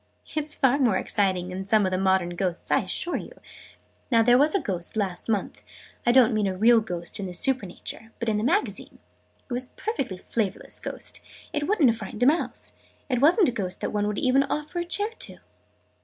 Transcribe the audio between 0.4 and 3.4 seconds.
far more exciting than some of the modern ghosts, I assure you!